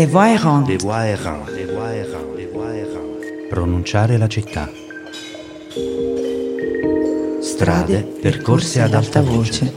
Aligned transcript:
Le 0.00 0.06
voix 0.06 0.30
errantes. 0.30 0.66
Les 0.66 0.78
voix 0.78 1.04
errantes. 1.04 1.50
Les 1.50 1.66
voix 1.66 1.92
errantes. 1.92 2.34
Les 2.34 2.46
voix 2.46 2.72
errantes. 2.72 3.50
Pronunciare 3.50 4.16
la 4.16 4.28
città. 4.28 4.66
Strade 7.42 7.98
percorse 8.22 8.80
ad 8.80 8.94
alta 8.94 9.20
voce. 9.20 9.70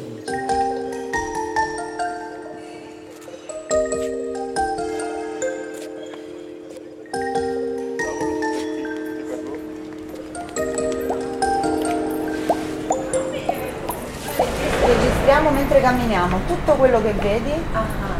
Registriamo 14.85 15.49
mentre 15.51 15.81
camminiamo, 15.81 16.39
tutto 16.47 16.75
quello 16.75 17.01
che 17.01 17.11
vedi, 17.11 17.51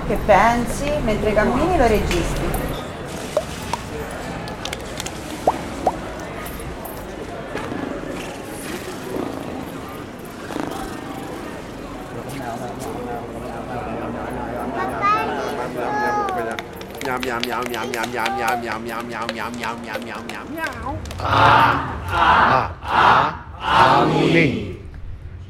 che 0.08 0.18
pensi, 0.26 0.90
mentre 1.04 1.34
cammini 1.34 1.78
lo 1.78 1.88
registri. 1.88 2.52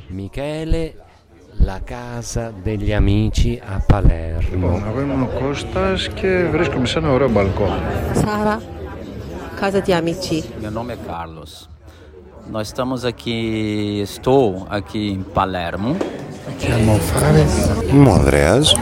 Michele, 0.07 1.02
la 1.72 1.80
casa 1.84 2.52
degli 2.62 2.92
amici 2.92 3.60
a 3.64 3.82
Palermo. 3.86 4.48
Λοιπόν, 4.50 4.84
εγώ 4.90 5.00
είμαι 5.00 5.22
ο 5.22 5.40
Κώστας 5.40 6.08
και 6.08 6.44
βρίσκομαι 6.50 6.86
σε 6.86 6.98
ένα 6.98 7.12
ωραίο 7.12 7.28
μπαλκόνι. 7.28 7.80
Sara, 8.14 8.60
casa 9.60 9.80
di 9.80 9.92
amici. 9.92 10.44
Meu 10.60 10.70
nome 10.70 10.92
é 10.92 10.98
Carlos. 11.06 11.68
Nós 12.50 12.68
estamos 12.68 13.04
aqui, 13.04 14.00
estou 14.00 14.66
aqui 14.70 15.10
em 15.10 15.22
Palermo. 15.22 15.96
Chiamo 16.58 16.98
fare 16.98 17.46
Είμαι 17.92 18.08
ο 18.08 18.12
Ανδρέας. 18.12 18.74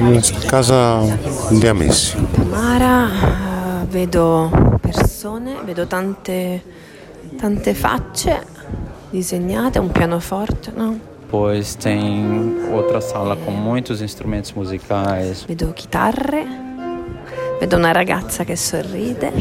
Είμαι 0.00 0.20
στη 0.20 0.46
casa 0.46 1.00
di 1.60 1.68
amici. 1.68 2.16
Tamara, 2.36 2.96
eh, 3.08 3.86
vedo 3.88 4.50
persone, 4.80 5.52
vedo 5.64 5.86
tante, 5.86 6.62
tante 7.40 7.74
facce 7.74 8.34
disegnate, 9.10 9.78
un 9.78 9.90
pianoforte, 9.90 10.72
no? 10.74 10.98
Pois 11.30 11.74
tem 11.74 12.54
outra 12.72 13.00
sala 13.00 13.36
com 13.36 13.50
muitos 13.50 14.00
instrumentos 14.00 14.52
musicais. 14.52 15.44
Vedo 15.48 15.72
chitarre, 15.74 16.46
vedo 17.60 17.76
una 17.76 17.92
ragazza 17.92 18.44
che 18.44 18.56
sorride. 18.56 19.32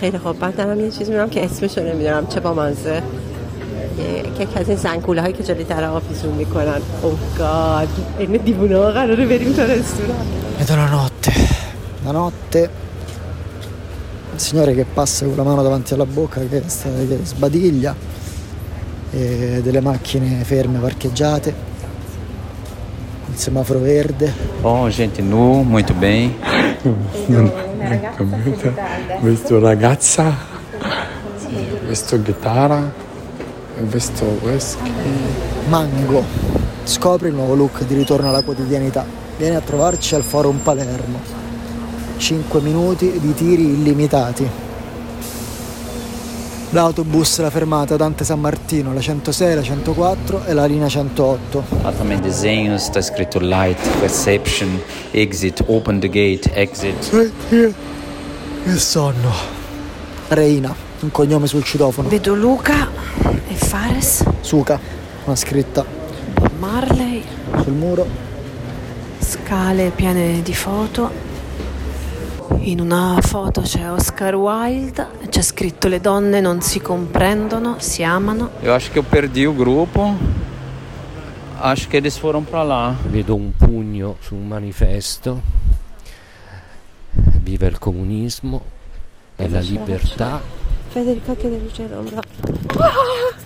خیلی 0.00 0.18
خوب 0.18 0.38
بعد 0.38 0.56
دارم 0.56 0.80
یه 0.80 0.90
چیزی 0.90 1.10
میرم 1.12 1.30
که 1.30 1.44
اسمش 1.44 1.78
رو 1.78 1.84
نمیدونم 1.84 2.26
چه 2.26 2.40
با 2.40 2.54
مزه 2.54 3.02
که 4.38 4.42
یکی 4.42 4.58
از 4.58 4.68
این 4.68 4.78
زنگوله 4.78 5.20
هایی 5.20 5.32
که 5.32 5.42
جلوی 5.42 5.64
در 5.64 5.84
آفیسون 5.84 6.32
میکنن 6.32 6.80
اوه 7.02 7.18
گاد 7.38 7.88
این 8.18 8.36
دیوونه 8.36 8.76
ها 8.76 8.90
قراره 8.90 9.26
بریم 9.26 9.52
تا 9.52 9.62
رستوران 9.62 10.26
Vedo 10.60 10.76
la 10.76 10.88
notte. 10.98 11.32
La 12.06 12.12
notte. 12.12 12.60
Il 14.34 14.40
signore 14.40 14.72
che 14.74 14.84
passa 14.98 15.26
con 15.26 15.36
la 15.36 15.42
mano 15.42 15.62
davanti 15.62 15.94
alla 15.94 16.06
bocca 16.06 16.40
che, 16.50 16.62
sta- 16.66 16.88
che 17.08 17.18
sbadiglia. 17.24 17.94
e 19.11 19.61
delle 19.63 19.81
macchine 19.81 20.43
ferme 20.43 20.79
parcheggiate. 20.79 21.53
Il 23.31 23.37
semaforo 23.37 23.79
verde. 23.79 24.31
Oh, 24.61 24.87
gente 24.89 25.21
nu, 25.21 25.63
muito 25.63 25.93
bem. 25.93 26.35
Vesto 29.21 29.59
ragazza, 29.59 30.35
vesto 31.87 32.21
chitarra, 32.21 32.91
vesto 33.81 34.25
whisky. 34.43 34.91
Mango. 35.69 36.23
Scopri 36.83 37.29
il 37.29 37.33
nuovo 37.33 37.55
look 37.55 37.83
di 37.85 37.95
ritorno 37.95 38.29
alla 38.29 38.43
quotidianità. 38.43 39.05
Vieni 39.37 39.55
a 39.55 39.61
trovarci 39.61 40.15
al 40.15 40.23
Forum 40.23 40.57
Palermo. 40.57 41.19
5 42.17 42.61
minuti 42.61 43.19
di 43.19 43.33
tiri 43.33 43.63
illimitati. 43.63 44.68
L'autobus, 46.71 47.39
la 47.39 47.49
fermata 47.49 47.95
Dante 47.95 48.23
San 48.23 48.39
Martino, 48.39 48.93
la 48.93 49.01
106, 49.01 49.55
la 49.55 49.63
104 49.63 50.45
e 50.45 50.53
la 50.53 50.65
linea 50.65 50.87
108. 50.87 51.63
Há 51.83 51.91
também 51.91 52.19
desenhos, 52.19 52.83
está 52.83 52.99
escrito 52.99 53.39
light, 53.39 53.79
reception, 54.01 54.79
exit, 55.11 55.63
open 55.67 55.99
the 55.99 56.07
gate, 56.07 56.51
exit. 56.53 57.09
Che 57.49 57.73
sonno. 58.77 59.31
Reina, 60.27 60.75
un 60.99 61.11
cognome 61.11 61.47
sul 61.47 61.63
citofono. 61.63 62.07
Vedo 62.07 62.35
Luca 62.35 62.87
e 63.47 63.55
Fares, 63.55 64.23
Suca, 64.41 64.79
una 65.25 65.35
scritta 65.35 65.83
Marley, 66.59 67.23
sul 67.63 67.73
muro. 67.73 68.05
scale 69.19 69.91
piene 69.95 70.41
di 70.43 70.53
foto. 70.53 71.09
In 72.57 72.81
una 72.81 73.19
foto 73.21 73.61
c'è 73.61 73.89
Oscar 73.89 74.35
Wilde, 74.35 75.07
c'è 75.29 75.41
scritto 75.41 75.87
le 75.87 76.01
donne 76.01 76.41
non 76.41 76.61
si 76.61 76.81
comprendono, 76.81 77.75
si 77.79 78.03
amano. 78.03 78.49
Io 78.61 78.73
acho 78.73 78.91
che 78.91 78.99
ho 78.99 79.03
perdi 79.03 79.41
il 79.41 79.55
gruppo, 79.55 80.15
acho 81.59 81.87
che 81.87 81.97
eles 81.97 82.17
foram 82.17 82.43
para 82.43 82.63
lá. 82.63 82.95
Vedo 83.07 83.35
un 83.35 83.51
pugno 83.55 84.17
su 84.19 84.35
un 84.35 84.47
manifesto, 84.47 85.41
viva 87.41 87.67
il 87.67 87.79
comunismo 87.79 88.61
e 89.35 89.47
la 89.47 89.59
libertà. 89.61 90.41
Federica 90.89 91.35
che 91.35 91.49
deluce 91.49 91.87
Roma. 91.87 92.21
Ah, 92.77 92.91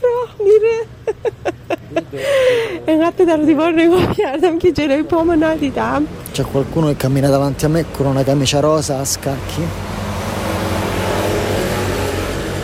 no, 0.01 0.43
mi 0.43 0.51
re. 0.59 1.52
اینقدر 2.88 3.24
در 3.24 3.36
دیوار 3.36 3.72
نگاه 3.72 4.14
کردم 4.14 4.58
که 4.58 4.72
جلوی 4.72 5.02
پامو 5.02 5.32
ندیدم 5.32 6.02
C'è 6.32 6.44
qualcuno 6.44 6.86
che 6.88 6.96
cammina 6.96 7.28
davanti 7.28 7.64
a 7.64 7.68
me 7.68 7.84
con 7.90 8.06
una 8.06 8.22
camicia 8.22 8.60
rosa 8.60 9.00
a 9.00 9.04
scacchi. 9.04 9.62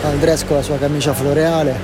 Andreas 0.05 0.45
con 0.45 0.57
la 0.57 0.63
sua 0.63 0.79
camicia 0.79 1.13
floreale. 1.13 1.75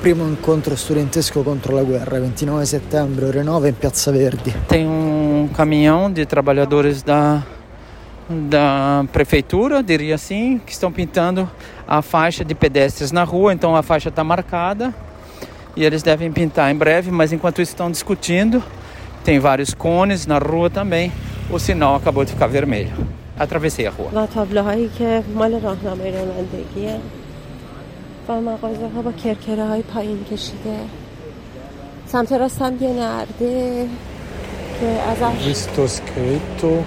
Primo 0.00 0.26
incontro 0.26 0.76
studentesco 0.76 1.42
contro 1.42 1.74
la 1.74 1.82
guerra, 1.82 2.18
29 2.20 2.64
settembre, 2.66 3.26
ore 3.26 3.42
9 3.42 3.68
in 3.68 3.78
Piazza 3.78 4.10
Verdi. 4.10 4.52
Tem 4.66 4.86
um 4.86 5.48
caminhão 5.52 6.12
de 6.12 6.26
trabalhadores 6.26 7.02
da, 7.02 7.42
da 8.29 9.05
prefeitura, 9.11 9.81
diria 9.81 10.15
assim, 10.15 10.59
que 10.65 10.71
estão 10.71 10.91
pintando 10.91 11.49
a 11.87 12.01
faixa 12.01 12.43
de 12.43 12.53
pedestres 12.53 13.11
na 13.11 13.23
rua, 13.23 13.53
então 13.53 13.75
a 13.75 13.81
faixa 13.81 14.09
está 14.09 14.23
marcada 14.23 14.93
e 15.75 15.85
eles 15.85 16.03
devem 16.03 16.31
pintar 16.31 16.71
em 16.71 16.75
breve, 16.75 17.11
mas 17.11 17.31
enquanto 17.31 17.61
estão 17.61 17.89
discutindo, 17.89 18.61
tem 19.23 19.39
vários 19.39 19.73
cones 19.73 20.25
na 20.25 20.39
rua 20.39 20.69
também, 20.69 21.11
o 21.49 21.59
sinal 21.59 21.95
acabou 21.95 22.25
de 22.25 22.31
ficar 22.31 22.47
vermelho. 22.47 22.91
Atravessei 23.37 23.85
a 23.85 23.91
rua. 23.91 24.09
و 35.77 35.85
escrito 35.85 36.83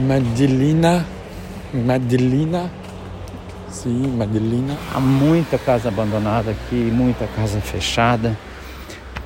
Madillina, 0.00 1.04
Madillina, 1.72 2.70
sim, 3.68 4.16
Madillina. 4.16 4.76
Há 4.94 4.98
muita 4.98 5.58
casa 5.58 5.88
abandonada 5.88 6.50
aqui, 6.50 6.90
muita 6.90 7.26
casa 7.26 7.60
fechada, 7.60 8.36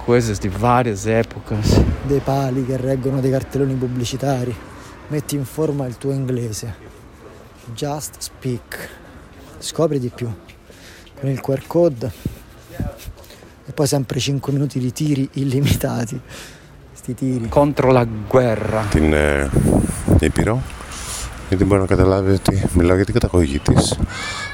coisas 0.05 0.38
de 0.38 0.49
várias 0.49 1.06
épocas. 1.06 1.81
Dei 2.06 2.21
pali 2.21 2.67
che 2.67 2.76
reggono 2.76 3.21
dei 3.21 3.31
cartelloni 3.31 3.75
pubblicitari. 3.75 4.55
Metti 5.09 5.37
in 5.37 5.44
forma 5.44 5.87
il 5.87 5.97
tuo 5.97 6.12
inglese. 6.12 6.75
Just 7.73 8.17
speak. 8.19 8.88
Scopri 9.59 10.00
di 10.00 10.09
più. 10.09 10.29
Con 11.20 11.31
il 11.31 11.41
QR 11.41 11.67
code 11.67 12.12
e 13.67 13.73
poi 13.73 13.87
sempre 13.87 14.19
5 14.19 14.53
minuti 14.53 14.79
di 14.79 14.93
tiri 14.93 15.29
illimitati. 15.35 16.20
Sti 17.04 17.13
tiri. 17.13 17.48
Contro 17.50 17.92
la 17.92 18.06
guerra. 18.31 18.81
Την 18.89 19.13
ε, 19.13 19.50
Ήπειρο. 20.19 20.62
Γιατί 21.50 21.63
μπορεί 21.66 21.81
να 21.81 21.88
καταλάβει 21.88 22.31
ότι 22.31 22.63
μιλάω 22.74 22.95
για 22.95 23.06
την 23.06 23.13
καταγωγή 23.13 23.60
της. 23.60 24.00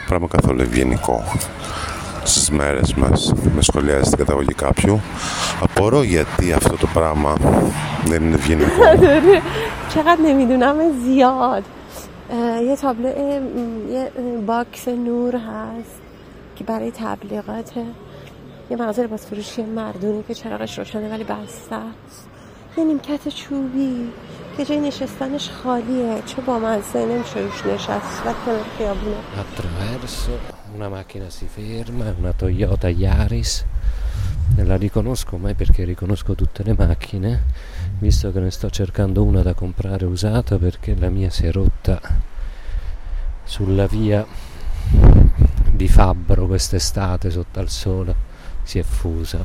Πράγμα 0.08 0.28
καθόλου 0.28 0.62
ευγενικό. 0.62 1.24
Στις 2.24 2.50
μέρες 2.50 2.94
μας 2.94 3.34
με 3.56 3.62
σχολιάζει 3.62 4.10
την 4.10 4.18
καταγωγή 4.18 4.54
κάποιου. 4.54 5.02
Απορώ 5.62 6.04
γιατί 6.04 6.54
αυτό 6.54 6.78
το 6.78 6.88
πράγμα 6.94 7.36
δεν 8.06 8.24
είναι 8.24 8.36
ευγενικό. 8.36 8.84
چقدر 9.94 10.22
نمیدونم 10.22 10.76
زیاد 11.06 11.64
اه، 12.32 12.62
یه 12.64 12.76
تابلو 12.76 13.08
اه، 13.08 13.40
م، 13.40 13.92
یه 13.94 14.00
اه، 14.02 14.42
باکس 14.46 14.88
نور 14.88 15.34
هست 15.36 15.96
که 16.56 16.64
برای 16.64 16.92
تبلیغاته 16.92 17.84
یه 18.70 18.78
مغازه 18.78 19.02
لباس 19.04 19.26
فروشی 19.26 19.62
مردونی 19.76 20.24
که 20.28 20.34
چراغش 20.34 20.80
روشنه 20.80 21.10
ولی 21.14 21.24
بسته 21.24 21.76
است 21.76 22.28
یه 22.78 22.84
نیمکت 22.84 23.28
چوبی 23.28 24.10
که 24.58 24.66
جای 24.66 24.80
نشستنش 24.80 25.50
خالیه 25.50 26.22
چه 26.26 26.42
با 26.42 26.60
مزه 26.60 27.06
نمیشه 27.06 27.40
روش 27.40 27.66
نشست 27.66 28.22
و 28.26 28.34
کنار 28.46 28.66
خیابونه 28.78 29.16
Attraverso 29.44 30.32
una 30.76 30.90
macchina 30.90 31.30
si 31.30 31.48
ferma, 31.48 32.06
è 32.08 32.14
una 32.18 32.34
Toyota 32.34 32.90
Yaris. 32.90 33.66
E 34.58 34.64
La 34.64 34.76
riconosco 34.78 35.38
mai 35.38 35.54
perché 35.54 35.84
riconosco 35.84 36.36
tutte 36.36 36.64
le 36.64 36.76
macchine, 36.78 37.44
visto 38.00 38.32
che 38.32 38.40
ne 38.40 38.52
sto 38.52 38.70
cercando 38.70 39.24
una 39.24 39.42
da 39.42 39.54
comprare 39.54 40.06
usata 40.06 40.58
perché 40.58 40.96
la 40.98 41.10
mia 41.10 41.30
si 41.30 41.46
è 41.46 41.52
rotta 41.52 42.00
sulla 43.44 43.88
via 43.88 44.26
di 45.72 45.88
Fabbro 45.88 46.48
quest'estate 46.48 47.30
sotto 47.32 47.60
al 47.60 47.70
sole, 47.70 48.16
si 48.64 48.80
è 48.80 48.84
fusa. 48.84 49.44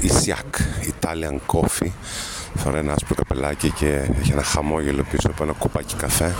Η 0.00 0.08
Siak, 0.08 0.86
Italian 0.86 1.40
Coffee. 1.46 1.92
Φοράει 2.54 2.80
ένα 2.80 2.92
άσπρο 2.92 3.14
καπελάκι 3.14 3.70
και 3.70 3.86
έχει 4.20 4.32
ένα 4.32 4.42
χαμόγελο 4.42 5.04
πίσω 5.10 5.28
από 5.30 5.42
ένα 5.42 5.52
κουπάκι 5.52 5.94
καφέ. 5.94 6.34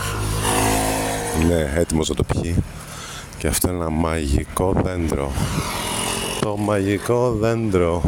Είναι 1.41 1.71
έτοιμος 1.75 2.09
να 2.09 2.15
το 2.15 2.23
πιει. 2.23 2.63
Και 3.37 3.47
αυτό 3.47 3.67
είναι 3.67 3.77
ένα 3.77 3.89
μαγικό 3.89 4.73
δέντρο. 4.83 5.31
Το 6.41 6.57
μαγικό 6.57 7.31
δέντρο. 7.31 8.01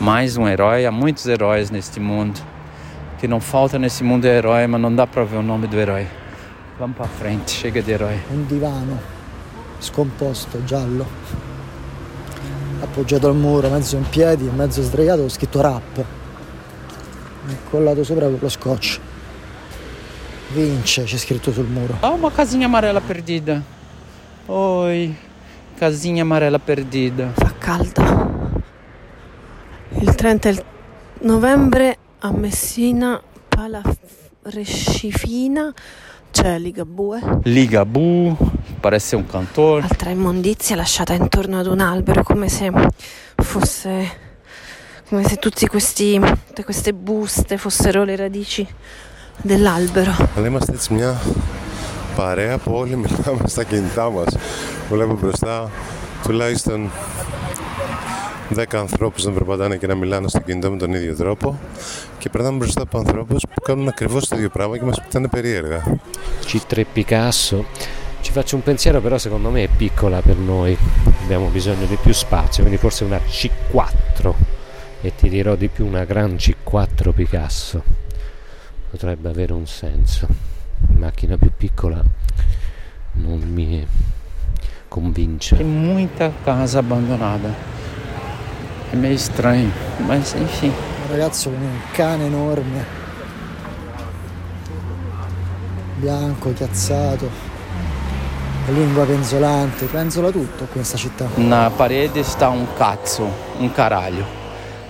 Mais 0.00 0.36
um 0.36 0.46
herói, 0.46 0.86
há 0.86 0.92
muitos 0.92 1.26
heróis 1.26 1.70
neste 1.70 1.98
mundo. 1.98 2.38
O 3.12 3.16
que 3.18 3.26
não 3.26 3.40
falta 3.40 3.78
nesse 3.78 4.04
mundo 4.04 4.24
é 4.26 4.36
herói, 4.38 4.66
mas 4.68 4.80
não 4.80 4.94
dá 4.94 5.06
pra 5.06 5.24
ver 5.24 5.38
o 5.38 5.42
nome 5.42 5.66
do 5.66 5.76
herói. 5.76 6.06
Vamos 6.78 6.96
pra 6.96 7.08
frente, 7.20 7.50
chega 7.60 7.82
de 7.82 7.90
herói. 7.90 8.18
Un 8.30 8.46
divano 8.46 8.96
scomposto, 9.80 10.62
giallo, 10.64 11.04
appoggiato 12.80 13.26
al 13.26 13.34
muro, 13.34 13.68
mezzo 13.70 13.96
in 13.96 14.06
piedi, 14.08 14.44
mezzo 14.44 14.80
sdraiato, 14.82 15.22
ho 15.22 15.28
scritto 15.28 15.60
rap. 15.60 16.04
E 17.47 17.55
collato 17.69 18.03
sopra 18.03 18.25
con 18.25 18.37
lo 18.39 18.49
scotch. 18.49 18.99
Vince, 20.53 21.03
c'è 21.03 21.17
scritto 21.17 21.51
sul 21.51 21.65
muro. 21.65 21.97
Ah, 21.99 22.11
uma 22.11 22.31
casinha 22.31 22.67
amarela 22.67 23.01
perdida. 23.01 23.61
Oi, 24.45 25.15
casinha 25.77 26.21
amarela 26.21 26.59
perdida. 26.59 27.31
Fa 27.33 27.53
caldo. 27.57 28.61
Il 29.99 30.15
30 30.15 30.63
novembre 31.21 31.97
a 32.19 32.31
Messina, 32.31 33.21
Pala 33.47 33.81
Rescifina, 34.43 35.73
c'è 36.31 36.57
Ligabue. 36.59 37.39
Ligabu, 37.43 38.35
parece 38.79 39.07
ser 39.07 39.15
um 39.17 39.25
cantor. 39.25 39.83
Altra 39.83 40.09
immondizia 40.09 40.75
lasciata 40.75 41.13
intorno 41.13 41.59
ad 41.59 41.67
un 41.67 41.79
albero, 41.79 42.23
come 42.23 42.47
se 42.47 42.71
fosse 43.35 44.22
come 45.12 45.24
se 45.28 45.36
tutti 45.36 45.66
questi, 45.66 46.20
tutte 46.46 46.64
queste 46.64 46.92
buste 46.92 47.56
fossero 47.56 48.04
le 48.04 48.16
radici 48.16 48.66
dell'albero. 49.42 50.28
Αλλά 50.36 50.46
είμαστε 50.46 50.72
έτσι 50.72 50.94
μια 50.94 51.20
παρέα 52.16 52.58
που 52.58 52.72
όλοι 52.72 52.96
μιλάμε 52.96 53.42
στα 53.46 53.64
κινητά 53.64 54.10
μας. 54.10 54.36
Βλέπω 54.90 55.18
μπροστά 55.20 55.70
τουλάχιστον 56.22 56.90
10 58.56 58.64
ανθρώπους 58.72 59.24
να 59.24 59.32
περπατάνε 59.32 59.76
και 59.76 59.86
να 59.86 59.94
μιλάνε 59.94 60.28
στο 60.28 60.40
κινητό 60.40 60.70
με 60.70 60.76
τον 60.76 60.92
ίδιο 60.92 61.14
τρόπο 61.14 61.58
και 62.18 62.28
περνάμε 62.28 62.56
μπροστά 62.56 62.82
από 62.82 62.98
ανθρώπους 62.98 63.42
που 63.54 63.60
κάνουν 63.60 63.88
ακριβώς 63.88 64.28
το 64.28 64.36
ίδιο 64.36 64.48
πράγμα 64.48 64.78
και 64.78 64.84
μας 64.84 65.00
κοιτάνε 65.00 65.28
περίεργα. 65.28 65.82
C3 66.52 66.82
Picasso. 66.94 67.64
Ci 68.20 68.32
faccio 68.32 68.56
un 68.56 68.62
pensiero, 68.62 69.00
però 69.00 69.16
secondo 69.16 69.48
me 69.50 69.62
è 69.62 69.68
piccola 69.76 70.20
per 70.20 70.36
noi. 70.36 70.76
Abbiamo 71.22 71.46
bisogno 71.48 71.86
di 71.86 71.96
più 72.02 72.12
spazio, 72.12 72.62
quindi 72.64 72.80
forse 72.80 73.04
una 73.04 73.20
C4 73.38 74.32
e 75.05 75.13
ti 75.17 75.27
dirò 75.27 75.55
di 75.55 75.67
più 75.67 75.85
una 75.85 76.05
gran 76.05 76.35
C4 76.35 77.11
Picasso. 77.11 77.83
Potrebbe 78.89 79.27
avere 79.27 79.51
un 79.51 79.67
senso. 79.67 80.27
Macchina 80.95 81.37
più 81.37 81.51
piccola 81.55 82.01
non 83.13 83.39
mi 83.39 83.85
convince. 84.87 85.57
Tem 85.57 85.67
muita 85.67 86.31
casa 86.45 86.79
abbandonada. 86.79 87.53
É 88.93 88.95
meio 88.95 89.15
estranho, 89.15 89.71
mas 90.07 90.35
enfim. 90.35 90.69
Un 90.69 91.09
ragazzo 91.09 91.49
con 91.49 91.59
un 91.59 91.79
cane 91.91 92.25
enorme, 92.27 92.85
bianco, 95.97 96.53
chiazzato, 96.53 97.29
la 98.67 98.71
lingua 98.71 99.03
penzolante, 99.03 99.85
penzola 99.87 100.29
tutto 100.29 100.65
qui 100.65 100.65
in 100.65 100.85
questa 100.85 100.97
città. 100.97 101.27
Na 101.35 101.69
parede 101.75 102.19
está 102.19 102.49
um 102.49 102.65
cazzo, 102.77 103.29
um 103.57 103.69
caralho. 103.69 104.42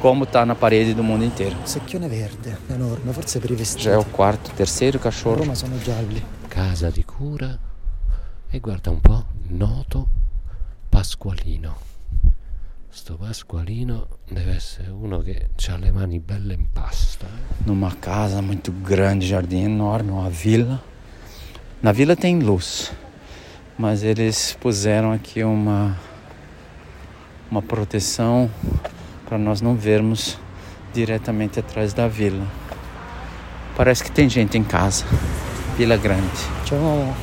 Como 0.03 0.25
tá 0.25 0.45
na 0.45 0.53
parede 0.53 0.93
do 0.93 1.01
mundo 1.01 1.23
inteiro. 1.23 1.55
Secchione 1.63 2.09
verde, 2.09 2.57
enorme, 2.69 3.13
forse 3.13 3.39
per 3.39 3.51
i 3.51 3.55
vestiti. 3.55 3.85
Já 3.85 3.91
é 3.93 3.97
o 3.97 4.03
quarto, 4.03 4.51
terceiro 4.51 4.97
A 4.97 5.01
cachorro. 5.01 5.37
Roma 5.39 5.55
sono 5.55 5.77
gialli. 5.79 6.21
Casa 6.49 6.89
di 6.89 7.05
cura 7.05 7.57
e 8.49 8.59
guarda 8.59 8.89
un 8.91 8.99
po', 8.99 9.23
noto 9.47 10.09
Pasqualino. 10.89 11.77
Sto 12.89 13.15
Pasqualino 13.15 14.07
deve 14.29 14.55
essere 14.55 14.89
uno 14.89 15.19
che 15.19 15.51
ha 15.69 15.77
le 15.77 15.91
mani 15.91 16.19
belle 16.19 16.53
in 16.53 16.65
pasta. 16.73 17.25
eh. 17.25 17.63
Numa 17.63 17.95
casa 17.97 18.41
muito 18.41 18.73
grande, 18.81 19.25
jardim 19.25 19.63
enorme, 19.63 20.11
uma 20.11 20.29
vila. 20.29 20.81
Na 21.81 21.93
vila 21.93 22.17
tem 22.17 22.41
luz, 22.41 22.91
mas 23.77 24.03
eles 24.03 24.53
puseram 24.59 25.13
aqui 25.13 25.43
uma 25.43 25.97
uma 27.49 27.61
proteção 27.61 28.49
para 29.27 29.37
nós 29.37 29.61
não 29.61 29.75
vermos 29.75 30.37
diretamente 30.93 31.59
atrás 31.59 31.93
da 31.93 32.07
vila. 32.07 32.45
Parece 33.75 34.03
que 34.03 34.11
tem 34.11 34.29
gente 34.29 34.57
em 34.57 34.63
casa. 34.63 35.05
Vila 35.77 35.97
grande. 35.97 36.29
C'è 36.65 36.75
un 36.75 36.83
uomo 36.83 37.15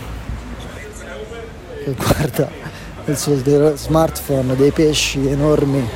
che 1.84 1.92
guarda 1.92 2.50
nel 3.04 3.16
suo 3.16 3.36
de- 3.36 3.76
smartphone 3.76 4.56
dei 4.56 4.72
pesci 4.72 5.26
enormi 5.28 5.88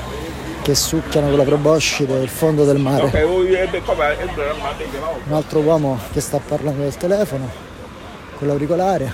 che 0.62 0.74
succhiano 0.74 1.28
con 1.28 1.36
la 1.38 1.44
proboscide 1.44 2.22
il 2.22 2.28
fondo 2.28 2.64
del 2.64 2.78
mare. 2.78 3.10
Un 5.26 5.32
altro 5.32 5.60
uomo 5.60 5.98
che 6.12 6.20
sta 6.20 6.38
parlando 6.38 6.82
del 6.82 6.96
telefono 6.96 7.50
con 8.38 8.46
l'auricolare 8.48 9.12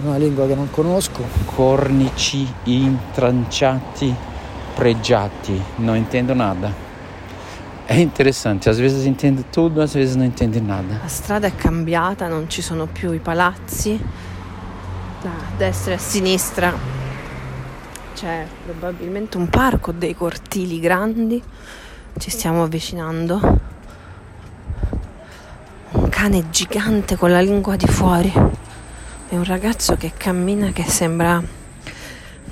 in 0.00 0.06
una 0.08 0.16
lingua 0.16 0.46
che 0.46 0.54
non 0.54 0.70
conosco. 0.70 1.22
Cornici 1.54 2.46
intranciati, 2.64 4.14
pregiati. 4.82 5.62
Não 5.78 5.96
entendo 5.96 6.34
nada. 6.34 6.74
É 7.86 8.00
interessante, 8.00 8.68
às 8.68 8.78
vezes 8.78 9.06
entende 9.06 9.44
tudo, 9.44 9.80
às 9.80 9.94
vezes 9.94 10.16
não 10.16 10.24
entende 10.24 10.60
nada. 10.60 10.98
La 11.00 11.08
strada 11.08 11.46
è 11.46 11.54
cambiata, 11.54 12.26
non 12.26 12.48
ci 12.48 12.62
sono 12.62 12.86
più 12.86 13.12
i 13.12 13.20
palazzi. 13.20 14.00
A 15.22 15.56
destra 15.56 15.92
e 15.92 15.94
a 15.94 15.98
sinistra 15.98 16.74
c'è 18.14 18.44
probabilmente 18.64 19.36
un 19.36 19.48
parco, 19.48 19.92
dei 19.92 20.16
cortili 20.16 20.80
grandi. 20.80 21.40
Ci 22.18 22.30
stiamo 22.30 22.64
avvicinando. 22.64 23.60
Un 25.92 26.08
cane 26.08 26.50
gigante 26.50 27.16
con 27.16 27.30
la 27.30 27.40
lingua 27.40 27.76
di 27.76 27.86
fuori. 27.86 28.32
E 29.28 29.36
un 29.36 29.44
ragazzo 29.44 29.96
che 29.96 30.12
cammina 30.16 30.72
che 30.72 30.82
sembra 30.82 31.60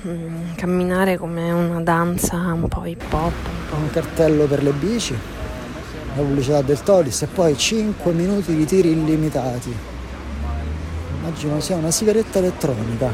mm, 0.06 0.54
camminare 0.54 1.16
come 1.16 1.50
una 1.50 1.80
danza 1.80 2.36
un 2.36 2.68
po' 2.68 2.84
hip 2.84 3.12
hop. 3.12 3.32
Un 3.72 3.90
cartello 3.90 4.46
per 4.46 4.62
le 4.62 4.72
bici, 4.72 5.12
la 5.12 6.22
pubblicità 6.22 6.62
del 6.62 6.82
Tolis 6.82 7.22
e 7.22 7.26
poi 7.26 7.56
5 7.56 8.12
minuti 8.12 8.54
di 8.54 8.64
tiri 8.64 8.90
illimitati. 8.90 9.74
Immagino 11.18 11.60
sia 11.60 11.76
una 11.76 11.90
sigaretta 11.90 12.38
elettronica 12.38 13.06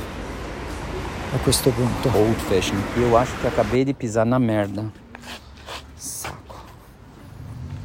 a 1.35 1.39
questo 1.39 1.71
punto. 1.71 2.09
Old 2.15 2.39
fashion. 2.49 2.81
Eu 2.97 3.17
acho 3.17 3.33
que 3.41 3.47
acabei 3.47 3.85
de 3.85 3.93
pisar 3.93 4.25
na 4.25 4.39
merda. 4.39 4.85
Saco. 5.97 6.57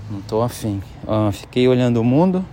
Não 0.10 0.22
tô 0.22 0.42
afim. 0.42 0.82
Ah, 1.08 1.32
fiquei 1.32 1.68
olhando 1.68 2.00
o 2.00 2.04
mundo, 2.04 2.46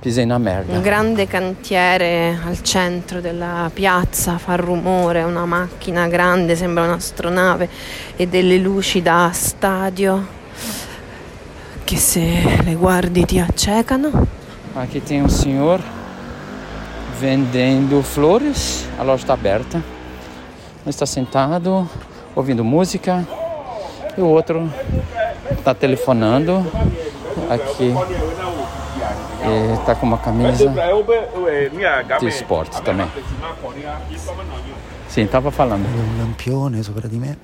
pisei 0.00 0.24
na 0.24 0.38
merda. 0.38 0.72
Un 0.72 0.82
grande 0.82 1.26
cantiere 1.26 2.38
al 2.44 2.62
centro 2.62 3.20
della 3.20 3.70
piazza 3.72 4.38
fa 4.38 4.54
rumore, 4.54 5.22
una 5.22 5.44
macchina 5.44 6.06
grande, 6.06 6.54
sembra 6.54 6.84
un'astronave 6.84 7.68
e 8.16 8.26
delle 8.26 8.58
luci 8.58 9.02
da 9.02 9.30
stadio 9.32 10.26
che 11.84 11.96
se 11.96 12.60
le 12.62 12.74
guardi 12.74 13.24
ti 13.24 13.38
accecano. 13.38 14.26
Aqui 14.74 15.00
tem 15.00 15.22
um 15.22 15.28
senhor 15.28 15.80
vendendo 17.18 18.00
flores. 18.02 18.86
A 18.98 19.02
loja 19.02 19.22
está 19.22 19.32
aberta. 19.32 19.78
Ele 20.82 20.90
está 20.90 21.06
sentado, 21.06 21.88
ouvindo 22.34 22.62
música. 22.62 23.26
E 24.16 24.20
o 24.20 24.26
outro 24.26 24.70
está 25.50 25.74
telefonando. 25.74 26.64
Aqui 27.48 27.92
está 29.79 29.95
com 29.95 30.05
uma 30.05 30.17
camisa 30.17 30.65
de 32.19 32.27
esporte 32.27 32.81
também. 32.81 33.07
Sim, 35.07 35.23
estava 35.23 35.51
falando. 35.51 35.85
Un 35.85 36.17
lampione 36.17 36.81
sopra 36.83 37.07
di 37.07 37.17
me. 37.17 37.37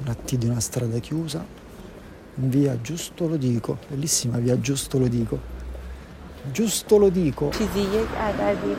una 0.00 0.14
T 0.14 0.36
di 0.36 0.46
una 0.46 0.60
strada 0.60 0.98
chiusa, 1.00 1.44
in 2.36 2.48
via 2.48 2.80
Giusto 2.80 3.26
lo 3.26 3.36
dico, 3.36 3.78
bellissima 3.88 4.38
via 4.38 4.58
Giusto 4.60 4.98
lo 4.98 5.08
dico. 5.08 5.38
Giusto 6.52 6.98
lo 6.98 7.08
dico. 7.10 7.50
چیزی 7.50 7.80
یک 7.80 8.08
عددی 8.20 8.76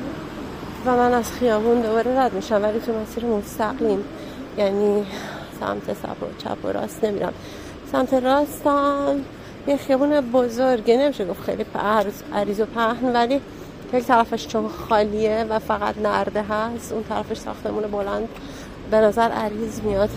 و 0.86 0.96
من 0.98 1.13
از 1.13 1.31
خیابون 1.31 1.81
دوباره 1.81 2.19
رد 2.19 2.34
میشم 2.34 2.63
ولی 2.63 2.79
تو 2.79 2.93
مسیر 2.93 3.25
مستقیم 3.25 4.00
یعنی 4.58 5.05
سمت 5.60 5.93
سپ 5.93 6.24
و 6.24 6.25
چپ 6.38 6.65
و 6.65 6.67
راست 6.67 7.03
نمیرم 7.03 7.34
سمت 7.91 8.13
راستم 8.13 9.19
یه 9.66 9.76
خیابون 9.76 10.21
بزرگه 10.21 10.97
نمیشه 10.97 11.25
گفت 11.25 11.42
خیلی 11.42 11.64
عریض 12.33 12.61
و 12.61 12.66
پهن 12.66 13.12
ولی 13.12 13.40
یک 13.92 14.04
طرفش 14.04 14.47
چون 14.47 14.68
خالیه 14.68 15.47
و 15.50 15.59
فقط 15.59 15.99
نرده 15.99 16.42
هست. 16.42 16.92
اون 16.92 17.02
طرفش 17.02 17.37
ساختمون 17.38 17.83
بلند 17.83 18.28
به 18.90 18.97
نظر 18.97 19.30
عریض 19.30 19.80
میاد. 19.80 20.11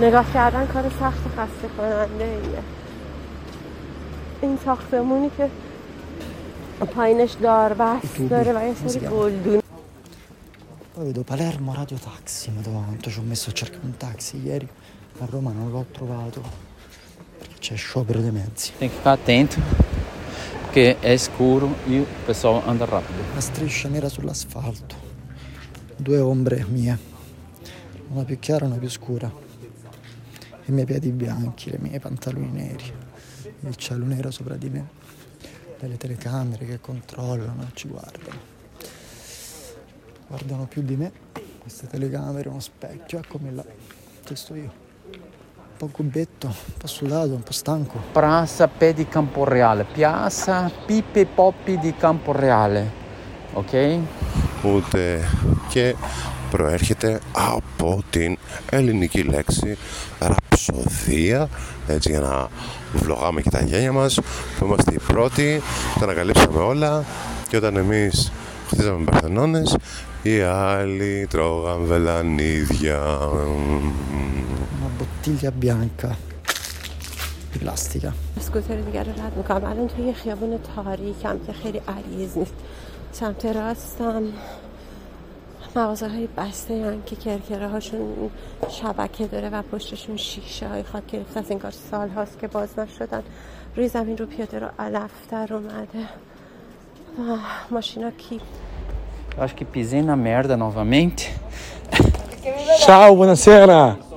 نگاه 0.00 0.32
کردن 0.34 0.66
کار 0.66 0.82
سخت 1.00 1.20
خسته 1.36 1.68
کننده 1.76 2.24
ایه. 2.24 2.62
این 4.42 4.58
ساختمونی 4.64 5.30
که 5.36 5.50
پایینش 6.86 7.32
داربست 7.32 8.18
داره 8.30 8.52
و 8.52 8.66
یه 8.66 8.74
سری 8.88 9.06
گلدون. 9.06 9.60
Poi 10.94 11.04
vedo 11.06 11.22
Palermo 11.32 11.72
Radio 11.72 11.96
Taxi, 11.96 12.50
ma 12.50 12.60
quanto 12.62 13.08
ci 13.10 13.18
ho 13.20 13.22
messo 13.22 13.48
a 13.50 13.52
cercare 13.52 13.84
un 13.90 13.96
taxi 13.96 14.36
ieri 14.44 14.68
a 15.22 15.26
Roma 15.30 15.50
non 15.50 15.70
l'ho 15.70 15.84
trovato 15.96 16.69
c'è 17.60 17.76
sciopero 17.76 18.20
dei 18.20 18.32
mezzi. 18.32 18.72
Tem 18.78 18.88
que 18.88 18.96
ficar 18.96 19.12
atento, 19.12 19.56
porque 20.62 20.96
é 21.00 21.12
escuro 21.12 21.76
e 21.86 22.00
o 22.00 22.06
pessoal 22.24 22.62
anda 22.66 22.86
rápido. 22.86 23.20
Una 23.30 23.40
striscia 23.40 23.88
nera 23.88 24.08
sull'asfalto, 24.08 24.96
due 25.96 26.18
ombre 26.18 26.64
mie, 26.64 26.98
una 28.08 28.24
più 28.24 28.38
chiara 28.38 28.64
e 28.64 28.68
una 28.68 28.78
più 28.78 28.88
scura, 28.88 29.30
i 30.64 30.72
miei 30.72 30.86
piedi 30.86 31.10
bianchi, 31.10 31.68
i 31.68 31.78
miei 31.78 32.00
pantaloni 32.00 32.50
neri, 32.50 32.92
il 33.60 33.76
cielo 33.76 34.06
nero 34.06 34.30
sopra 34.30 34.56
di 34.56 34.70
me, 34.70 34.88
delle 35.78 35.98
telecamere 35.98 36.64
che 36.64 36.80
controllano 36.80 37.62
e 37.62 37.66
ci 37.74 37.88
guardano. 37.88 38.48
Guardano 40.26 40.66
più 40.66 40.82
di 40.82 40.96
me, 40.96 41.12
queste 41.58 41.86
telecamere, 41.88 42.48
uno 42.48 42.60
specchio, 42.60 43.18
eccomi 43.18 43.54
là, 43.54 43.64
questo 44.24 44.54
io. 44.54 44.88
Un 45.80 45.88
po' 45.88 46.02
gubetto, 46.02 46.46
un 46.46 46.76
po' 46.76 46.86
sudato, 46.86 47.32
un 47.32 47.42
po' 47.42 47.52
stanco. 47.52 47.98
Praça 48.12 48.68
Pé 48.68 48.92
de 48.92 49.08
Campo 49.08 49.44
Reale, 49.44 49.86
Piazza 49.90 50.70
Pipe 50.84 51.24
Poppi 51.24 51.78
di 51.78 51.94
Campo 51.96 52.32
Reale, 52.32 52.90
ok? 53.54 53.98
ούτε 54.62 55.28
και 55.68 55.94
προέρχεται 56.50 57.20
από 57.32 58.02
την 58.10 58.38
ελληνική 58.70 59.22
λέξη 59.22 59.76
ραψοδία 60.18 61.48
έτσι 61.86 62.10
για 62.10 62.20
να 62.20 62.48
βλογάμε 62.92 63.40
και 63.40 63.50
τα 63.50 63.62
γένια 63.62 63.92
μας 63.92 64.20
που 64.58 64.64
είμαστε 64.64 64.94
οι 64.94 64.98
πρώτοι 65.06 65.62
τα 65.98 66.04
ανακαλύψαμε 66.04 66.60
όλα 66.60 67.04
και 67.48 67.56
όταν 67.56 67.76
εμείς 67.76 68.32
χτίζαμε 68.68 69.04
παρθενώνες 69.04 69.76
οι 70.22 70.40
άλλοι 70.40 71.26
τρώγαν 71.30 71.84
βελανίδια 71.84 73.18
Una 73.30 74.39
bottiglia 75.20 75.50
bianca. 75.50 76.16
Di 77.52 77.58
plastica. 77.58 78.12
اسکوتر 78.36 78.76
دیگر 78.80 79.04
رو 79.04 79.12
رد 79.12 79.36
می‌کنم 79.36 79.64
الان 79.64 79.88
توی 79.88 80.04
یه 80.04 80.12
خیابون 80.12 80.58
تاریکم 80.76 81.38
که 81.46 81.52
خیلی 81.52 81.80
عریض 81.88 82.36
نیست. 82.36 82.52
سمت 83.12 83.46
راستم 83.46 84.22
مغازه 85.76 86.08
های 86.08 86.28
بسته 86.36 86.74
هن 86.74 87.02
که 87.06 87.16
کرکره 87.16 87.68
هاشون 87.68 88.30
شبکه 88.68 89.26
داره 89.26 89.48
و 89.50 89.62
پشتشون 89.62 90.16
شیشه 90.16 90.68
های 90.68 90.82
خاک 90.82 91.06
گرفته 91.06 91.40
از 91.40 91.50
این 91.50 91.58
کار 91.58 91.70
سال 91.90 92.08
هاست 92.08 92.38
که 92.38 92.46
باز 92.46 92.78
نشدن. 92.78 93.22
روی 93.76 93.88
زمین 93.88 94.18
رو 94.18 94.26
پیاده 94.26 94.58
رو 94.58 94.68
علفتر 94.78 95.54
اومده. 95.54 96.04
و 97.18 97.36
ماشینا 97.70 98.10
کی؟ 98.10 98.40
Acho 99.38 99.54
que 99.54 99.64
pisei 99.64 100.02
na 100.02 100.16
merda 100.16 100.56
novamente. 100.56 101.24
Ciao, 102.84 103.14
buonasera. 103.18 104.09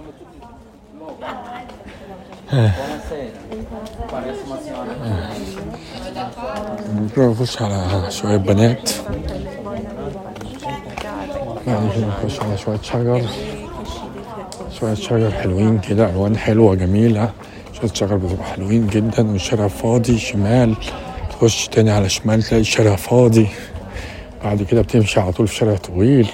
نخش 7.17 7.61
على 7.61 8.11
شوية 8.11 8.37
بنات 8.37 8.89
بعد 11.67 11.89
كده 11.95 12.07
نخش 12.07 12.39
على 12.41 12.57
شوية 12.57 12.77
شجر 12.81 13.21
شوية 14.79 14.93
شجر 14.93 15.31
حلوين 15.31 15.79
كده 15.79 16.09
ألوان 16.09 16.37
حلوة 16.37 16.75
جميلة 16.75 17.29
شوية 17.73 17.93
شجر 17.93 18.15
بتبقى 18.17 18.45
حلوين 18.45 18.87
جدا 18.87 19.31
والشارع 19.31 19.67
فاضي 19.67 20.17
شمال 20.17 20.75
تخش 21.29 21.67
تاني 21.67 21.91
على 21.91 22.09
شمال 22.09 22.43
تلاقي 22.43 22.61
الشارع 22.61 22.95
فاضي 22.95 23.47
بعد 24.43 24.63
كده 24.63 24.81
بتمشي 24.81 25.19
على 25.19 25.31
طول 25.31 25.47
في 25.47 25.55
شارع 25.55 25.75
طويل 25.75 26.27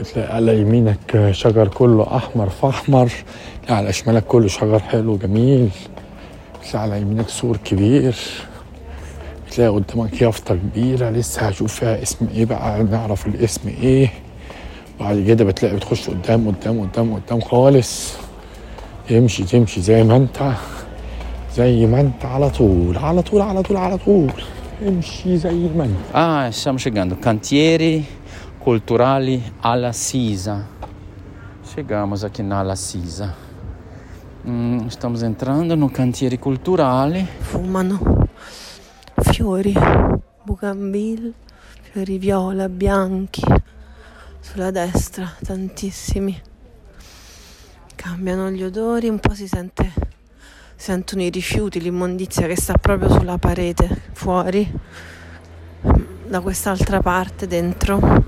بتلاقي 0.00 0.34
على 0.34 0.60
يمينك 0.60 1.28
شجر 1.30 1.68
كله 1.68 2.16
أحمر 2.16 2.48
في 2.48 2.66
أحمر 2.68 3.06
تلاقي 3.06 3.24
على 3.68 3.92
شمالك 3.92 4.24
كله 4.24 4.48
شجر 4.48 4.78
حلو 4.78 5.16
جميل 5.16 5.70
تلاقي 6.62 6.82
على 6.82 7.00
يمينك 7.00 7.28
سور 7.28 7.56
كبير. 7.56 8.16
تلاقي 9.50 9.70
قدامك 9.70 10.22
يافطة 10.22 10.54
كبيرة. 10.54 11.10
لسه 11.10 11.42
هشوف 11.42 11.74
فيها 11.74 12.02
اسم 12.02 12.28
إيه 12.34 12.44
بقى 12.44 12.82
نعرف 12.82 13.26
الاسم 13.26 13.68
إيه. 13.68 14.12
بعد 15.00 15.24
كده 15.26 15.44
بتلاقي 15.44 15.76
بتخش 15.76 16.10
قدام 16.10 16.48
قدام 16.48 16.80
قدام 16.80 17.14
قدام 17.14 17.40
خالص. 17.40 18.12
امشي 19.10 19.44
تمشي 19.44 19.80
زي 19.80 20.04
ما 20.04 20.16
انت 20.16 20.52
زي 21.54 21.86
ما 21.86 22.00
انت 22.00 22.24
على 22.24 22.50
طول 22.50 22.98
على 22.98 23.22
طول 23.22 23.40
على 23.40 23.62
طول 23.62 23.76
على 23.76 23.98
طول. 23.98 24.32
امشي 24.88 25.36
زي 25.36 25.68
ما 25.76 25.84
انت. 25.84 26.14
Ah, 26.14 26.52
stiamo 26.52 26.78
chegando. 26.78 27.16
Cantieri 27.16 28.06
culturali 28.58 29.42
alla 29.60 29.92
Sisa. 29.92 30.66
Chegamos 31.74 32.24
aqui 32.24 32.42
na 32.42 32.60
Alla 32.60 32.76
Hum, 34.46 34.86
estamos 34.86 35.22
entrando 35.22 35.74
no 35.74 35.88
cantieri 35.88 36.38
culturali. 36.38 37.26
Fumano 37.40 38.28
fiori, 39.16 39.74
bugambil, 40.44 41.34
fiori 41.80 42.16
viola, 42.16 42.68
bianchi. 42.68 43.42
Sulla 44.38 44.70
destra 44.70 45.28
tantissimi. 45.44 46.40
Cambiano 47.96 48.48
gli 48.52 48.62
odori, 48.62 49.08
un 49.08 49.18
po' 49.18 49.34
si 49.34 49.48
sente 49.48 49.92
sentono 50.76 51.22
i 51.22 51.30
rifiuti, 51.30 51.80
l'immondizia 51.80 52.46
che 52.46 52.54
sta 52.54 52.74
proprio 52.74 53.10
sulla 53.10 53.38
parete 53.38 54.02
fuori. 54.12 54.72
Da 56.28 56.38
quest'altra 56.38 57.00
parte 57.00 57.48
dentro 57.48 58.24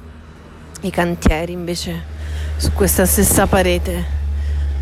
i 0.80 0.90
cantieri 0.90 1.52
invece 1.52 2.02
su 2.56 2.72
questa 2.72 3.06
stessa 3.06 3.46
parete 3.46 4.17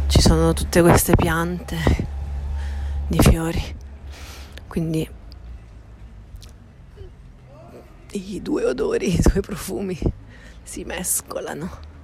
ci 0.09 0.21
sono 0.21 0.53
tutte 0.53 0.81
queste 0.83 1.15
piante 1.17 1.77
di 3.09 3.19
fiori. 3.19 3.63
Quindi 4.69 5.09
i 8.13 8.43
due 8.43 8.65
odori, 8.65 9.15
i 9.15 9.21
due 9.21 9.41
profumi 9.41 9.99
si 10.63 10.85
mescolano. 10.85 11.95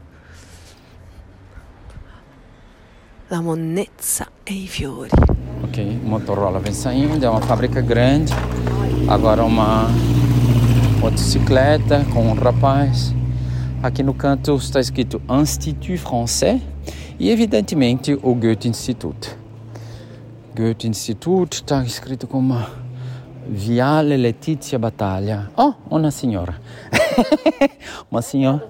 La 3.29 3.41
monnezza 3.41 4.29
e 4.43 4.53
i 4.53 4.67
fiori. 4.67 5.11
Ok, 5.63 5.79
Motorola 6.03 6.61
saindo, 6.73 7.25
é 7.25 7.31
uma 7.31 7.41
fábrica 7.41 7.81
grande. 7.81 8.33
Agora 9.09 9.43
uma 9.43 9.89
motocicleta 10.99 12.05
com 12.13 12.29
um 12.29 12.35
rapaz. 12.35 13.15
Aqui 13.83 14.03
no 14.03 14.15
canto 14.15 14.55
está 14.57 14.81
escrito 14.81 15.21
Institut 15.29 15.99
Français 15.99 16.72
e 17.19 17.31
evidentemente 17.31 18.13
o 18.23 18.35
Goethe 18.35 18.69
Institut. 18.69 19.37
Goethe 20.55 20.87
Institut 20.87 21.55
está 21.55 21.83
escrito 21.85 22.27
como 22.27 22.63
Viale 23.47 24.17
Letizia 24.17 24.79
Battaglia. 24.79 25.51
Oh, 25.57 25.75
uma 25.97 26.11
senhora. 26.11 26.61
uma 28.11 28.23
senhora. 28.23 28.69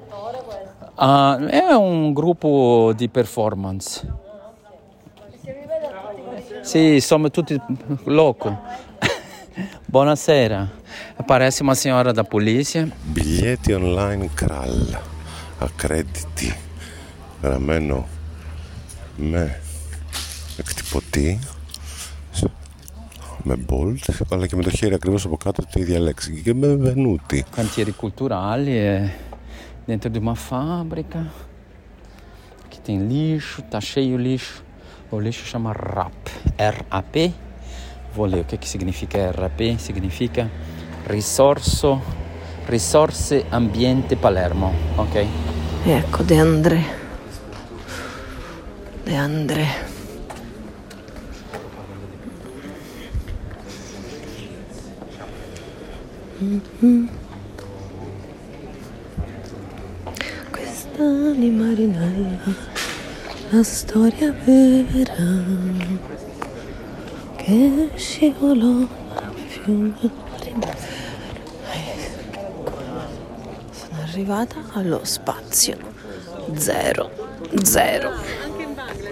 Ah, 0.96 1.38
é 1.50 1.76
um 1.76 2.12
grupo 2.12 2.92
de 2.96 3.08
performance. 3.08 4.06
Sì, 6.62 7.00
siamo 7.00 7.30
tutti 7.30 7.60
louco. 8.04 8.56
Buonasera. 9.88 10.70
Parece 11.26 11.62
uma 11.62 11.74
senhora 11.74 12.12
da 12.12 12.22
polícia. 12.22 12.88
Biglietti 13.02 13.72
online 13.72 14.30
Kral, 14.32 15.00
accrediti, 15.58 16.54
γραμμένο 17.41 18.07
με 19.17 19.59
εκτυπωτή, 20.57 21.39
με 23.43 23.57
bold, 23.69 24.13
αλλά 24.31 24.47
και 24.47 24.55
με 24.55 24.63
το 24.63 24.69
χέρι 24.69 24.93
ακριβώς 24.93 25.25
από 25.25 25.37
κάτω 25.37 25.63
τη 25.71 25.79
ίδια 25.79 25.99
λέξη 25.99 26.41
και 26.43 26.53
με 26.53 26.75
βενούτη. 26.75 27.45
Cantieri 27.55 27.91
culturali, 28.01 28.75
é 28.77 29.09
dentro 29.87 30.09
de 30.09 30.19
uma 30.19 30.35
fábrica. 30.35 31.19
Aqui 32.65 32.79
tem 32.85 32.97
lixo, 33.07 33.61
tá 33.71 33.79
cheio 33.79 34.17
lixo. 34.17 34.63
O 35.09 35.19
lixo 35.19 35.45
chama 35.45 35.71
RAP, 35.71 36.21
R-A-P. 36.57 37.15
Vou 38.15 38.25
ler 38.25 38.41
o 38.41 38.45
que, 38.49 38.57
que 38.57 38.67
significa 38.67 39.31
RAP. 39.31 39.59
Significa 39.87 40.43
Risorso, 41.07 42.01
Risorse 42.67 43.45
Ambiente 43.61 44.13
Palermo, 44.17 44.69
ok? 44.97 45.15
Ecco, 45.85 46.23
De 46.23 46.35
André. 49.14 49.66
Mm-hmm. 56.42 57.08
Questa 60.50 61.30
di 61.32 61.50
marinaia, 61.50 62.38
la 63.50 63.62
storia 63.62 64.32
vera 64.44 65.14
che 67.36 67.90
scivolò 67.94 68.86
Sono 73.70 74.02
arrivata 74.02 74.56
allo 74.72 75.04
spazio. 75.04 75.76
Zero. 76.54 77.10
Zero. 77.62 78.51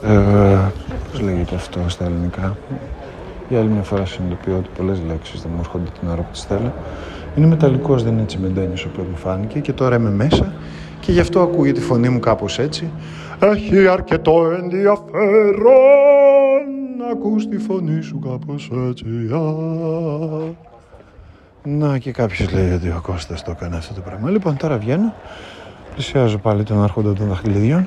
Ε, 0.02 0.58
πώς 1.10 1.20
λέγεται 1.20 1.54
αυτό 1.54 1.80
στα 1.86 2.04
ελληνικά; 2.04 2.56
Για 3.48 3.58
άλλη 3.58 3.68
μια 3.68 3.82
φορά 3.82 4.06
συνειδητοποιώ 4.06 4.56
ότι 4.56 4.68
πολλές 4.76 4.98
λέξεις 5.06 5.42
δεν 5.42 5.50
μου 5.54 5.60
έρχονται 5.60 5.90
την 6.00 6.08
ώρα 6.08 6.22
που 6.22 6.30
τις 6.32 6.42
θέλω. 6.44 6.72
Είναι 7.36 7.46
μεταλλικός, 7.46 8.02
δεν 8.02 8.12
είναι 8.12 8.24
τσιμεντένιος 8.24 8.84
όπως 8.84 9.04
μου 9.10 9.16
φάνηκε 9.16 9.58
και 9.58 9.72
τώρα 9.72 9.96
είμαι 9.96 10.10
μέσα 10.10 10.52
και 11.00 11.12
γι' 11.12 11.20
αυτό 11.20 11.40
ακούγεται 11.40 11.80
τη 11.80 11.86
φωνή 11.86 12.08
μου 12.08 12.20
κάπως 12.20 12.58
έτσι. 12.58 12.90
Έχει 13.40 13.88
αρκετό 13.88 14.50
ενδιαφέρον 14.62 15.10
να 16.98 17.06
ακούς 17.12 17.48
τη 17.48 17.58
φωνή 17.58 18.02
σου 18.02 18.18
κάπως 18.18 18.70
έτσι. 18.88 19.04
Α. 19.32 19.40
Να 21.62 21.98
και 21.98 22.10
κάποιος 22.10 22.52
λέει 22.52 22.72
ότι 22.72 22.88
ο 22.88 23.00
Κώστας 23.02 23.42
το 23.42 23.50
έκανε 23.50 23.76
αυτό 23.76 23.94
το 23.94 24.00
πράγμα. 24.00 24.30
Λοιπόν, 24.30 24.56
τώρα 24.56 24.78
βγαίνω. 24.78 25.14
Πλησιάζω 25.94 26.38
πάλι 26.38 26.62
τον 26.62 26.82
άρχοντα 26.82 27.12
των 27.12 27.28
δαχτυλιδιών. 27.28 27.86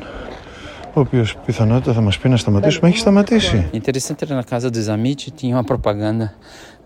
Ο 0.95 1.01
οποίο 1.01 1.25
πιθανότητα 1.47 1.93
θα 1.93 2.01
μα 2.01 2.11
πει 2.23 2.29
να 2.29 2.37
σταματήσουμε. 2.37 2.89
Έχει 2.89 2.99
σταματήσει. 2.99 3.71
Interessante 3.73 4.25
era 4.25 4.35
na 4.35 4.45
casa 4.45 4.71
dos 4.71 4.89
amici 4.89 5.31
tinha 5.31 5.57
uma 5.57 5.65
propaganda 5.65 6.35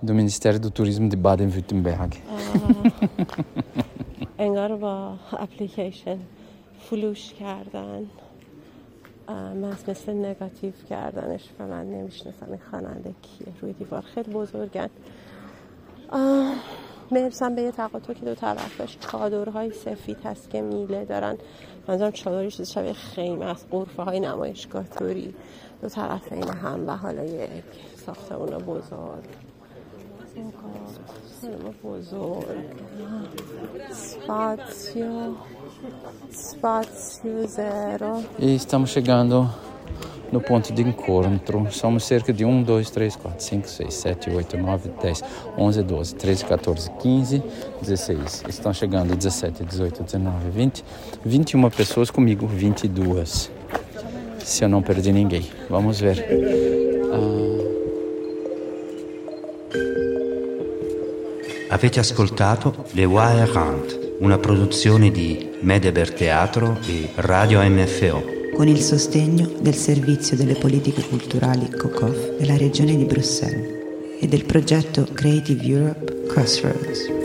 do 0.07 0.13
Ministério 0.15 0.59
do 0.61 0.71
Turismo 0.71 1.09
de 1.09 1.17
Baden-Württemberg. 1.17 2.11
انگار 4.39 4.77
با 4.77 5.15
اپلیکیشن 5.39 6.19
فلوش 6.79 7.33
کردن 7.41 8.03
مس 9.63 9.89
مثل 9.89 10.13
نگاتیو 10.13 10.73
کردنش 10.91 11.45
و 11.61 11.67
من 11.67 11.85
نمیشناسم 11.85 12.47
این 12.49 12.61
خواننده 12.71 13.15
کیه 13.23 13.53
روی 13.61 13.73
دیوار 13.73 14.05
خیلی 14.15 14.33
بزرگن 14.33 14.89
میرسم 17.11 17.55
به 17.55 17.63
یه 17.63 17.73
تقاطع 17.73 18.13
که 18.13 18.25
دو 18.25 18.35
طرفش 18.35 18.97
چادرهای 19.01 19.71
سفید 19.73 20.17
هست 20.25 20.51
که 20.51 20.63
میله 20.63 21.05
دارن 21.05 21.37
منظورم 21.88 22.12
چادری 22.12 22.52
چیز 22.52 22.70
شبیه 22.70 22.94
خیمه 22.94 23.46
از 23.46 23.68
قرفه 23.70 24.04
های 24.04 24.20
نمایشگاه 24.20 24.84
توری. 24.84 25.34
دو 25.82 25.90
طرف 25.90 26.32
این 26.32 26.50
هم 26.50 26.88
و 26.88 26.98
حالا 26.98 27.24
یک 27.24 27.64
ساختمون 28.06 28.58
بزرگ. 28.58 29.24
خیلی 31.42 31.76
بزرگ. 31.84 32.46
spazio 33.92 35.38
spazio 36.30 37.48
zero 37.48 38.12
E 38.40 38.56
estamos 38.56 38.90
chegando 38.92 39.38
no 40.38 40.42
ponto 40.42 40.72
de 40.72 40.84
encontro. 40.84 41.68
Somos 41.72 42.04
cerca 42.04 42.32
de 42.32 42.46
1, 42.46 42.64
2, 42.64 42.92
3, 42.92 43.16
4, 43.16 43.44
5, 43.44 43.68
6, 43.68 43.94
7, 43.94 44.30
8, 44.30 44.58
9, 44.58 44.92
10, 45.02 45.24
11, 45.58 45.84
12, 45.84 46.16
13, 46.16 46.46
14, 46.46 46.92
15, 46.92 47.44
16. 47.82 48.44
Estão 48.48 48.72
chegando 48.74 49.16
17, 49.16 49.64
18, 49.64 50.04
19, 50.04 50.50
20. 50.52 50.86
21 51.26 51.70
pessoas 51.72 52.12
comigo, 52.12 52.46
22. 52.46 53.50
Se 54.40 54.64
eu 54.64 54.70
não 54.70 54.82
perdi 54.84 55.12
ninguém. 55.12 55.46
Vamos 55.70 56.00
ver. 56.00 56.24
Ah, 57.12 57.48
Avete 61.70 62.00
ascoltato 62.00 62.86
Le 62.92 63.06
Wire 63.06 63.52
Hunt, 63.52 64.00
una 64.20 64.38
produzione 64.38 65.12
di 65.12 65.50
Medeber 65.62 66.14
Teatro 66.14 66.78
e 66.88 67.10
Radio 67.16 67.62
MFO. 67.62 68.37
Con 68.58 68.68
il 68.68 68.82
sostegno 68.82 69.52
del 69.60 69.76
Servizio 69.76 70.36
delle 70.36 70.56
Politiche 70.56 71.04
Culturali 71.04 71.70
COCOF 71.70 72.38
della 72.40 72.58
Regione 72.58 72.98
di 72.98 73.06
Bruxelles 73.06 74.20
e 74.20 74.28
del 74.28 74.46
progetto 74.46 75.08
Creative 75.14 75.64
Europe 75.64 76.26
Crossroads. 76.28 77.17